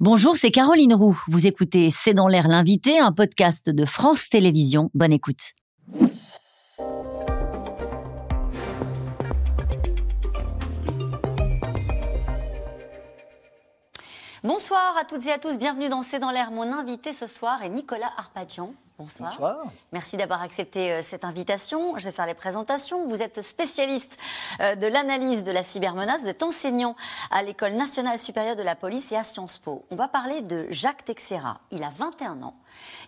[0.00, 1.20] Bonjour, c'est Caroline Roux.
[1.26, 4.92] Vous écoutez C'est dans l'air l'invité, un podcast de France Télévisions.
[4.94, 5.54] Bonne écoute.
[14.44, 16.52] Bonsoir à toutes et à tous, bienvenue dans C'est dans l'air.
[16.52, 18.74] Mon invité ce soir est Nicolas Arpadian.
[18.98, 19.30] Bonsoir.
[19.30, 19.58] Bonsoir.
[19.92, 21.96] Merci d'avoir accepté euh, cette invitation.
[21.98, 23.06] Je vais faire les présentations.
[23.06, 24.18] Vous êtes spécialiste
[24.60, 26.22] euh, de l'analyse de la cybermenace.
[26.22, 26.96] Vous êtes enseignant
[27.30, 29.84] à l'École nationale supérieure de la police et à Sciences Po.
[29.92, 31.60] On va parler de Jacques Texera.
[31.70, 32.54] Il a 21 ans.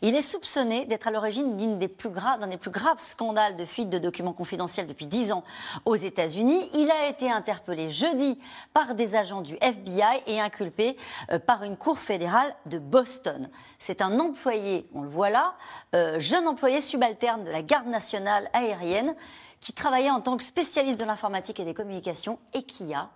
[0.03, 3.65] Il est soupçonné d'être à l'origine d'un des, plus graves, des plus graves scandales de
[3.65, 5.45] fuite de documents confidentiels depuis 10 ans
[5.85, 6.71] aux États-Unis.
[6.75, 8.39] Il a été interpellé jeudi
[8.73, 10.97] par des agents du FBI et inculpé
[11.31, 13.49] euh, par une cour fédérale de Boston.
[13.79, 15.55] C'est un employé, on le voit là,
[15.95, 19.15] euh, jeune employé subalterne de la garde nationale aérienne
[19.61, 23.11] qui travaillait en tant que spécialiste de l'informatique et des communications et qui a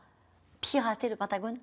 [0.60, 1.58] piraté le Pentagone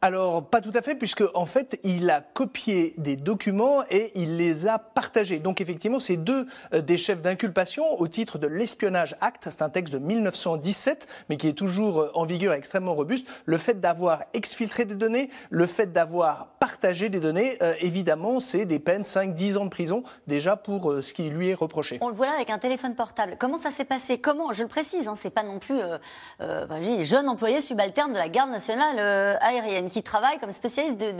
[0.00, 4.36] alors, pas tout à fait, puisque en fait, il a copié des documents et il
[4.36, 5.40] les a partagés.
[5.40, 9.48] Donc, effectivement, c'est deux euh, des chefs d'inculpation au titre de l'espionnage Act.
[9.50, 13.26] C'est un texte de 1917, mais qui est toujours euh, en vigueur et extrêmement robuste.
[13.44, 18.66] Le fait d'avoir exfiltré des données, le fait d'avoir partagé des données, euh, évidemment, c'est
[18.66, 21.98] des peines 5-10 ans de prison déjà pour ce qui lui est reproché.
[22.02, 23.34] On le voit là avec un téléphone portable.
[23.36, 24.18] Comment ça s'est passé?
[24.18, 25.80] Comment Je le précise, hein, c'est pas non plus
[26.40, 29.00] euh, jeune employé subalterne de la garde nationale
[29.40, 31.12] aérienne qui travaille comme spécialiste de,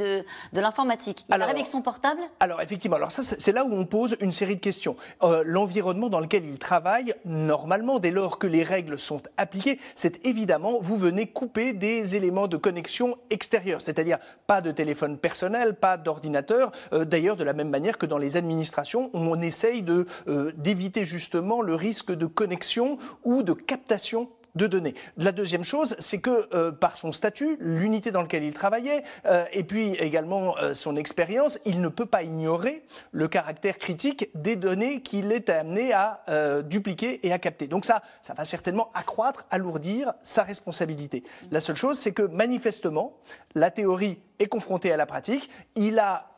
[0.53, 1.25] de, l'informatique.
[1.29, 4.33] Il arrive avec son portable Alors effectivement, alors ça c'est là où on pose une
[4.33, 4.97] série de questions.
[5.23, 10.25] Euh, l'environnement dans lequel il travaille, normalement, dès lors que les règles sont appliquées, c'est
[10.27, 15.97] évidemment, vous venez couper des éléments de connexion extérieurs, c'est-à-dire pas de téléphone personnel, pas
[15.97, 16.73] d'ordinateur.
[16.93, 21.05] Euh, d'ailleurs, de la même manière que dans les administrations, on essaye de euh, d'éviter
[21.05, 24.95] justement le risque de connexion ou de captation de données.
[25.17, 29.45] La deuxième chose, c'est que euh, par son statut, l'unité dans laquelle il travaillait, euh,
[29.53, 34.57] et puis également euh, son expérience, il ne peut pas ignorer le caractère critique des
[34.57, 36.23] données qu'il est amené à
[36.63, 37.67] dupliquer et à capter.
[37.67, 41.23] Donc ça, ça va certainement accroître, alourdir sa responsabilité.
[41.51, 43.17] La seule chose, c'est que manifestement,
[43.55, 46.31] la théorie est confronté à la pratique, il a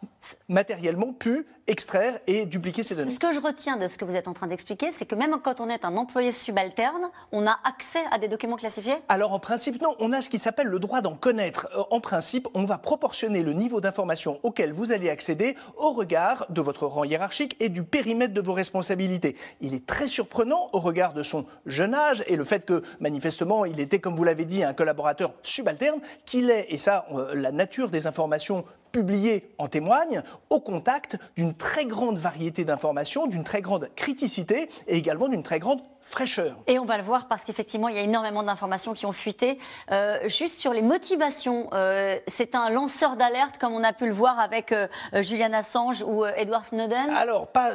[0.48, 3.12] matériellement pu extraire et dupliquer ces données.
[3.12, 5.36] Ce que je retiens de ce que vous êtes en train d'expliquer, c'est que même
[5.42, 8.96] quand on est un employé subalterne, on a accès à des documents classifiés?
[9.08, 9.94] Alors en principe, non.
[9.98, 11.68] On a ce qui s'appelle le droit d'en connaître.
[11.76, 16.46] Euh, en principe, on va proportionner le niveau d'information auquel vous allez accéder au regard
[16.50, 19.36] de votre rang hiérarchique et du périmètre de vos responsabilités.
[19.60, 23.64] Il est très surprenant au regard de son jeune âge et le fait que manifestement
[23.64, 27.89] il était, comme vous l'avez dit, un collaborateur subalterne, qu'il est, et ça, la nature
[27.90, 33.88] des informations publiées en témoignent, au contact d'une très grande variété d'informations, d'une très grande
[33.94, 36.56] criticité et également d'une très grande fraîcheur.
[36.66, 39.58] Et on va le voir parce qu'effectivement, il y a énormément d'informations qui ont fuité.
[39.90, 44.12] Euh, juste sur les motivations, euh, c'est un lanceur d'alerte comme on a pu le
[44.12, 47.74] voir avec euh, Julian Assange ou Edward Snowden Alors, pas,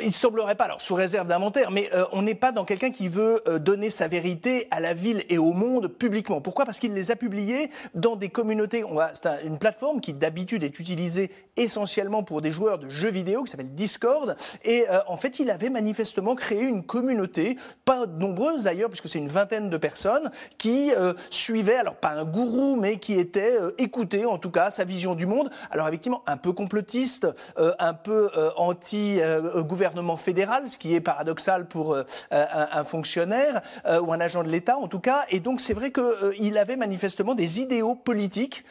[0.00, 3.42] il semblerait pas, alors sous réserve d'inventaire, mais on n'est pas dans quelqu'un qui veut
[3.60, 6.40] donner sa vérité à la ville et au monde publiquement.
[6.40, 6.64] Pourquoi?
[6.64, 8.84] Parce qu'il les a publiés dans des communautés.
[9.14, 13.50] C'est une plateforme qui d'habitude est utilisée essentiellement pour des joueurs de jeux vidéo qui
[13.50, 14.36] s'appelle Discord.
[14.64, 19.28] Et en fait, il avait manifestement créé une communauté pas nombreuses d'ailleurs, puisque c'est une
[19.28, 24.24] vingtaine de personnes qui euh, suivaient, alors pas un gourou, mais qui étaient euh, écoutaient
[24.24, 25.50] en tout cas sa vision du monde.
[25.70, 31.96] Alors effectivement, un peu complotiste, euh, un peu anti-gouvernement fédéral, ce qui est paradoxal pour
[32.30, 33.62] un, fonctionnaire
[34.02, 35.24] ou un agent de l'État en tout cas.
[35.30, 38.64] Et donc c'est vrai qu'il avait manifestement des idéaux politiques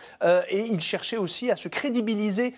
[0.49, 2.53] et il cherchait aussi à se crédibiliser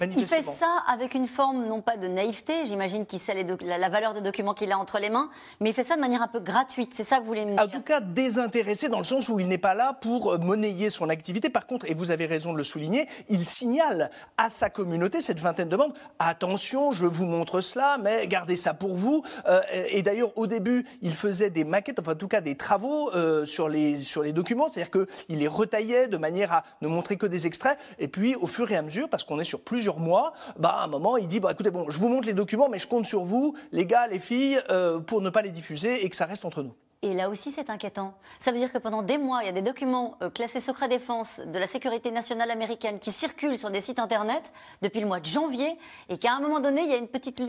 [0.00, 4.14] il fait ça avec une forme, non pas de naïveté, j'imagine qu'il sait la, valeur
[4.14, 5.28] des documents qu'il a entre les mains,
[5.60, 6.90] mais fait ça de manière un peu gratuite.
[6.92, 9.38] C'est ça que vous voulez me dire En tout cas, désintéressé dans le sens où
[9.38, 11.50] il n'est pas là pour monnayer son activité.
[11.50, 15.38] Par contre, et vous avez raison de le souligner, il signale à sa communauté, cette
[15.38, 19.22] vingtaine de membres, attention, je vous montre cela, mais gardez ça pour vous.
[19.46, 23.12] Euh, et d'ailleurs, au début, il faisait des maquettes, enfin en tout cas des travaux
[23.14, 27.16] euh, sur, les, sur les documents, c'est-à-dire qu'il les retaillait de manière à ne montrer
[27.16, 27.78] que des extraits.
[28.00, 30.82] Et puis, au fur et à mesure, parce qu'on est sur plusieurs mois, bah, à
[30.82, 33.06] un moment, il dit bah, écoutez, bon, je vous montre les documents, mais je compte
[33.06, 36.26] sur vous, les gars, les filles, euh, pour ne pas les diffuser et que ça
[36.26, 36.74] reste entre nous.
[37.02, 38.14] Et là aussi, c'est inquiétant.
[38.40, 40.88] Ça veut dire que pendant des mois, il y a des documents euh, classés secret
[40.88, 45.20] défense de la sécurité nationale américaine qui circulent sur des sites internet depuis le mois
[45.20, 45.78] de janvier,
[46.08, 47.40] et qu'à un moment donné, il y a une petite,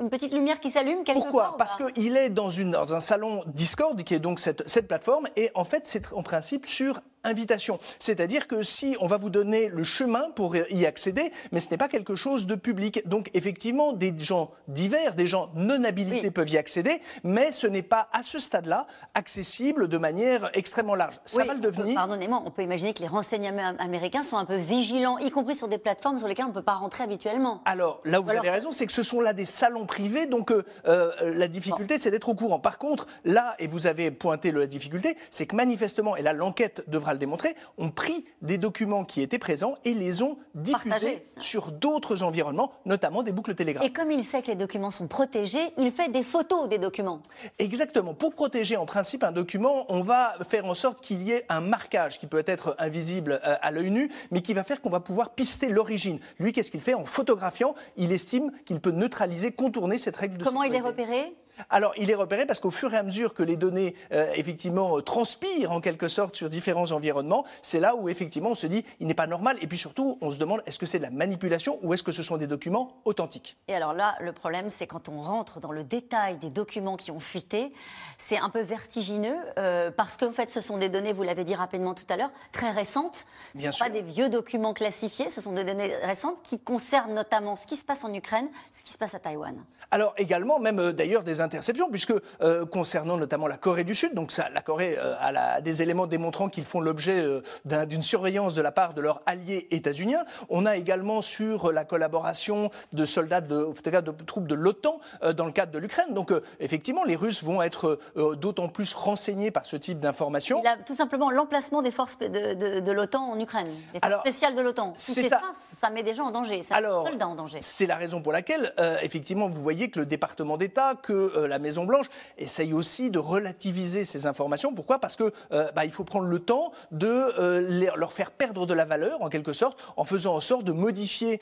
[0.00, 3.42] une petite lumière qui s'allume quelque Pourquoi Parce qu'il est dans, une, dans un salon
[3.46, 7.80] Discord, qui est donc cette, cette plateforme, et en fait, c'est en principe sur invitation.
[7.98, 11.76] C'est-à-dire que si on va vous donner le chemin pour y accéder, mais ce n'est
[11.76, 13.06] pas quelque chose de public.
[13.08, 17.82] Donc effectivement, des gens divers, des gens non habilités peuvent y accéder, mais ce n'est
[17.82, 21.18] pas à ce stade-là accessible de manière extrêmement large.
[21.24, 21.94] Ça va le devenir.
[21.94, 25.68] Pardonnez-moi, on peut imaginer que les renseignements américains sont un peu vigilants, y compris sur
[25.68, 27.62] des plateformes sur lesquelles on ne peut pas rentrer habituellement.
[27.64, 30.50] Alors là où vous avez raison, c'est que ce sont là des salons privés, donc
[30.50, 32.58] euh, euh, la difficulté c'est d'être au courant.
[32.58, 36.84] Par contre, là, et vous avez pointé la difficulté, c'est que manifestement, et là l'enquête
[36.88, 41.72] devra le démontrer, ont pris des documents qui étaient présents et les ont diffusés sur
[41.72, 43.84] d'autres environnements, notamment des boucles Telegram.
[43.84, 47.20] Et comme il sait que les documents sont protégés, il fait des photos des documents.
[47.58, 48.14] Exactement.
[48.14, 51.60] Pour protéger en principe un document, on va faire en sorte qu'il y ait un
[51.60, 55.00] marquage qui peut être invisible euh, à l'œil nu, mais qui va faire qu'on va
[55.00, 56.18] pouvoir pister l'origine.
[56.38, 56.94] Lui, qu'est-ce qu'il fait?
[56.94, 61.34] En photographiant, il estime qu'il peut neutraliser, contourner cette règle de Comment il est repéré?
[61.70, 64.98] Alors, il est repéré parce qu'au fur et à mesure que les données, euh, effectivement,
[64.98, 68.84] euh, transpirent en quelque sorte sur différents environnements, c'est là où, effectivement, on se dit,
[69.00, 69.56] il n'est pas normal.
[69.60, 72.12] Et puis surtout, on se demande, est-ce que c'est de la manipulation ou est-ce que
[72.12, 73.56] ce sont des documents authentiques?
[73.68, 77.10] Et alors là, le problème, c'est quand on rentre dans le détail des documents qui
[77.10, 77.72] ont fuité,
[78.18, 81.54] c'est un peu vertigineux euh, parce qu'en fait, ce sont des données, vous l'avez dit
[81.54, 83.26] rapidement tout à l'heure, très récentes.
[83.54, 87.14] Ce ne sont pas des vieux documents classifiés, ce sont des données récentes qui concernent
[87.14, 89.56] notamment ce qui se passe en Ukraine, ce qui se passe à Taïwan.
[89.90, 94.32] Alors également, même d'ailleurs, des interceptions, puisque euh, concernant notamment la Corée du Sud, donc
[94.32, 98.62] ça, la Corée euh, a des éléments démontrant qu'ils font l'objet euh, d'une surveillance de
[98.62, 100.24] la part de leurs alliés états-uniens.
[100.48, 104.98] On a également sur la collaboration de soldats, de, de troupes de l'OTAN
[105.36, 106.14] dans le cadre de l'Ukraine.
[106.14, 110.62] Donc effectivement, les Russes vont être d'autant plus renseignés par ce type d'informations.
[110.86, 114.92] Tout simplement l'emplacement des forces de, l'OTAN en Ukraine, des forces spéciales de l'OTAN.
[114.96, 115.40] Si c'est ça,
[115.80, 117.58] ça, met des gens en danger, ça met des soldats en danger.
[117.60, 121.58] C'est la raison pour laquelle, effectivement, vous voyez que le département d'État, que euh, la
[121.58, 122.06] Maison Blanche
[122.38, 124.74] essaye aussi de relativiser ces informations.
[124.74, 124.98] Pourquoi?
[124.98, 128.74] Parce que euh, bah, il faut prendre le temps de euh, leur faire perdre de
[128.74, 131.40] la valeur, en quelque sorte, en faisant en sorte de modifier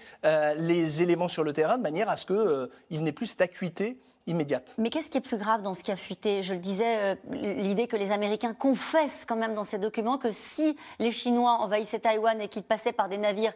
[0.56, 4.74] les éléments sur le terrain de manière à ce qu'il n'ait plus cette acuité immédiate.
[4.78, 6.42] Mais qu'est-ce qui est plus grave dans ce qui a fuité?
[6.42, 10.76] Je le disais, l'idée que les Américains confessent quand même dans ces documents que si
[10.98, 13.52] les Chinois envahissaient Taïwan et qu'ils passaient par des navires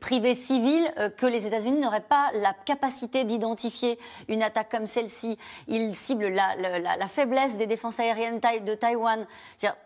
[0.00, 3.98] privés civils euh, que les États-Unis n'auraient pas la capacité d'identifier
[4.28, 5.38] une attaque comme celle-ci.
[5.68, 9.26] Ils ciblent la, faiblesse des défenses aériennes de Taïwan.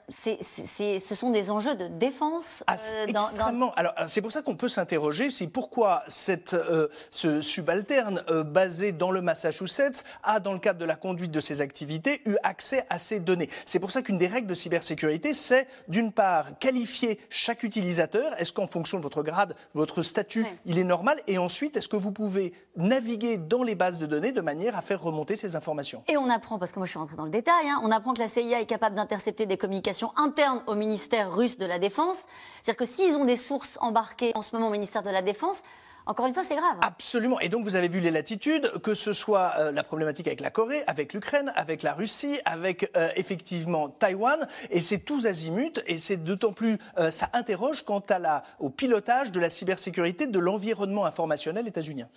[0.08, 2.62] ce sont des enjeux de défense.
[2.66, 3.72] Ah, euh, extrêmement.
[3.75, 9.10] Alors, c'est pour ça qu'on peut s'interroger si pourquoi cette, euh, ce subalterne basé dans
[9.10, 12.99] le Massachusetts a, dans le cadre de la conduite de ses activités, eu accès à
[12.99, 13.49] ces données.
[13.64, 18.38] C'est pour ça qu'une des règles de cybersécurité, c'est d'une part qualifier chaque utilisateur.
[18.38, 21.21] Est-ce qu'en fonction de votre grade, votre statut, il est normal.
[21.27, 24.83] Et ensuite, est-ce que vous pouvez naviguer dans les bases de données de manière à
[24.83, 26.03] faire remonter ces informations?
[26.09, 28.15] Et on apprend, parce que moi je suis rentrée dans le détail, hein, on apprend
[28.15, 32.25] que la CIA est capable d'intercepter des communications internes au ministère russe de la Défense.
[32.62, 35.62] C'est-à-dire que s'ils ont des sources embarquées en ce moment au ministère de la Défense,
[36.06, 36.76] encore une fois, c'est grave.
[36.82, 37.41] Absolument.
[37.41, 40.50] Et donc, vous avez vu les latitudes, que ce soit euh, la problématique avec la
[40.50, 44.47] Corée, avec l'Ukraine, avec la Russie, avec euh, effectivement Taïwan.
[44.70, 45.82] Et c'est tous azimuts.
[45.87, 50.26] Et c'est d'autant plus, euh, ça interroge quant à la, au pilotage de la cybersécurité
[50.26, 52.09] de l'environnement informationnel états-unien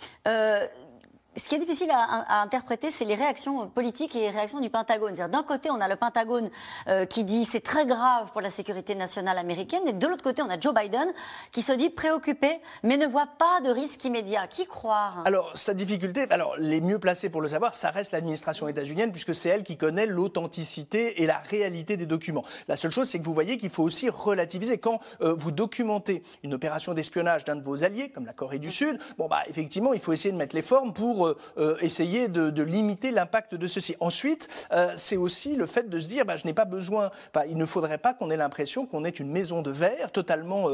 [1.39, 5.13] ce qui est difficile à, interpréter, c'est les réactions politiques et les réactions du Pentagone.
[5.13, 6.49] D'un côté, on a le Pentagone
[6.87, 10.41] euh, qui dit c'est très grave pour la sécurité nationale américaine, et de l'autre côté,
[10.41, 11.07] on a Joe Biden
[11.51, 14.47] qui se dit préoccupé, mais ne voit pas de risque immédiat.
[14.47, 15.23] Qui croire?
[15.25, 19.33] Alors, sa difficulté, alors les mieux placés pour le savoir, ça reste l'administration états-unienne, puisque
[19.33, 22.43] c'est elle qui connaît l'authenticité et la réalité des documents.
[22.67, 24.77] La seule chose, c'est que vous voyez qu'il faut aussi relativiser.
[24.77, 28.69] Quand euh, vous documentez une opération d'espionnage d'un de vos alliés, comme la Corée du
[28.69, 32.27] Sud, bon, bah, effectivement, il faut essayer de mettre les formes pour euh, euh, essayer
[32.27, 33.95] de, limiter l'impact de ceci.
[33.99, 37.09] Ensuite, euh, c'est aussi le fait de se dire, bah, je n'ai pas besoin,
[37.47, 40.67] il ne faudrait pas qu'on ait l'impression qu'on est une maison de verre totalement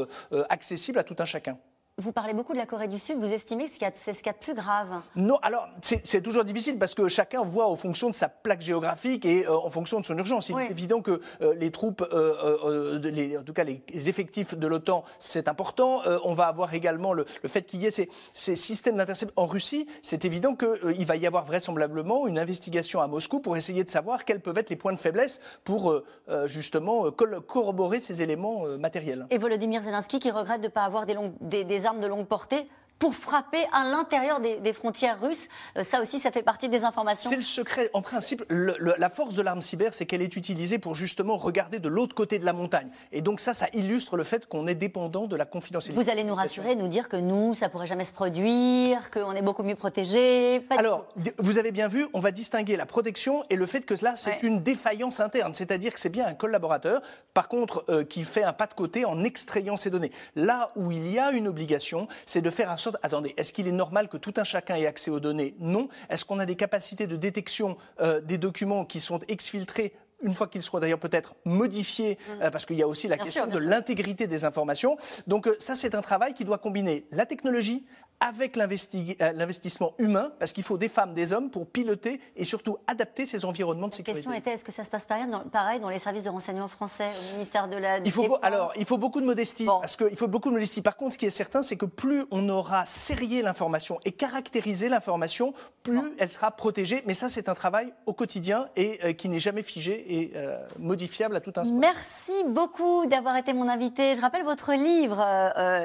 [0.48, 1.58] accessible à tout un chacun.
[1.98, 3.16] Vous parlez beaucoup de la Corée du Sud.
[3.16, 5.00] Vous estimez que c'est ce qu'il y a de plus grave?
[5.14, 9.24] Non, alors c'est toujours difficile parce que chacun voit en fonction de sa plaque géographique
[9.24, 10.50] et euh, en fonction de son urgence.
[10.50, 14.66] Il est évident que euh, les troupes, euh, les, en tout cas les effectifs de
[14.66, 16.02] l'OTAN, c'est important.
[16.22, 19.86] on va avoir également le, fait qu'il y ait ces, ces systèmes d'interception en Russie.
[20.02, 24.26] C'est évident qu'il va y avoir vraisemblablement une investigation à Moscou pour essayer de savoir
[24.26, 26.02] quels peuvent être les points de faiblesse pour
[26.44, 29.26] justement corroborer ces éléments matériels.
[29.30, 32.26] Et Volodymyr Zelensky qui regrette de ne pas avoir des, longues, des armes de longue
[32.26, 35.48] portée pour frapper à l'intérieur des, frontières russes.
[35.76, 37.30] Euh, ça aussi, ça fait partie des informations.
[37.30, 37.90] C'est le secret.
[37.92, 41.88] En principe, la force de l'arme cyber, c'est qu'elle est utilisée pour justement regarder de
[41.88, 42.88] l'autre côté de la montagne.
[43.12, 46.02] Et donc ça, ça illustre le fait qu'on est dépendant de la confidentialité.
[46.02, 49.42] Vous allez nous rassurer, nous dire que nous, ça pourrait jamais se produire, qu'on est
[49.42, 50.66] beaucoup mieux protégé.
[50.70, 51.06] Alors,
[51.38, 54.42] vous avez bien vu, on va distinguer la protection et le fait que là, c'est
[54.42, 55.54] une défaillance interne.
[55.54, 57.00] C'est-à-dire que c'est bien un collaborateur,
[57.34, 60.12] par contre, euh, qui fait un pas de côté en extrayant ces données.
[60.34, 63.72] Là où il y a une obligation, c'est de faire un attendez, est-ce qu'il est
[63.72, 65.54] normal que tout un chacun ait accès aux données?
[65.58, 65.88] Non.
[66.10, 70.46] Est-ce qu'on a des capacités de détection euh, des documents qui sont exfiltrés une fois
[70.46, 72.42] qu'ils seront d'ailleurs peut-être modifiés, mm.
[72.42, 74.96] euh, parce qu'il y a aussi la question de l'intégrité des informations?
[75.26, 77.84] Donc euh, ça, c'est un travail qui doit combiner la technologie
[78.20, 82.78] avec euh, l'investissement humain, parce qu'il faut des femmes, des hommes pour piloter et surtout
[82.86, 84.26] adapter ces environnements de sécurité.
[84.26, 86.30] La question était est-ce que ça se passe pareil dans, pareil dans les services de
[86.30, 89.66] renseignement français, au ministère de la il faut Alors, il faut beaucoup de modestie.
[89.66, 90.82] Parce que, il faut beaucoup de modestie.
[90.82, 94.88] Par contre, ce qui est certain, c'est que plus on aura serré l'information et caractérisé
[94.88, 97.02] l'information, plus elle sera protégée.
[97.06, 100.58] Mais ça, c'est un travail au quotidien et euh, qui n'est jamais figé et euh,
[100.78, 101.76] modifiable à tout instant.
[101.76, 104.14] Merci beaucoup d'avoir été mon invité.
[104.14, 105.24] Je rappelle votre livre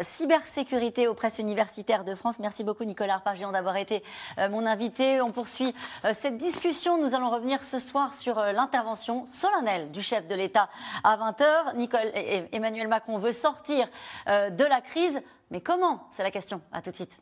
[0.02, 4.04] Cybersécurité aux presses universitaires de Merci beaucoup Nicolas Arpagian d'avoir été
[4.38, 5.22] euh, mon invité.
[5.22, 5.74] On poursuit
[6.06, 7.02] euh, cette discussion.
[7.02, 10.70] Nous allons revenir ce soir sur euh, l'intervention solennelle du chef de l'État
[11.04, 11.76] à 20h.
[11.76, 12.12] Nicole,
[12.52, 13.88] Emmanuel Macron veut sortir
[14.28, 15.22] de la crise.
[15.50, 16.08] Mais comment?
[16.12, 16.62] C'est la question.
[16.72, 17.22] À tout de suite.